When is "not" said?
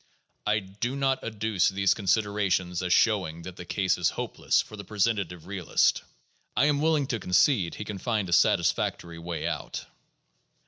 0.95-1.23